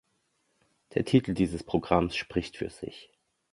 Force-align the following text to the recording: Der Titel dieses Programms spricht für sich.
Der 0.95 1.05
Titel 1.05 1.35
dieses 1.35 1.61
Programms 1.63 2.15
spricht 2.15 2.57
für 2.57 2.71
sich. 2.71 3.11